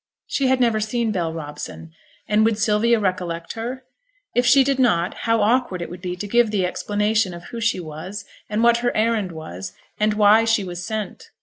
[0.25, 1.91] She had never seen Bell Robson,
[2.27, 3.83] and would Sylvia recollect her?
[4.33, 7.61] If she did not how awkward it would be to give the explanation of who
[7.61, 11.29] she was, and what her errand was, and why she was sent.